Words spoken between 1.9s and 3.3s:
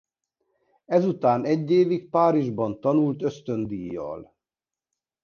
Párizsban tanult